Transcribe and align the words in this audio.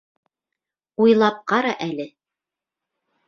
Уйлап 1.03 1.37
ҡара 1.53 1.75
әле. 1.87 2.09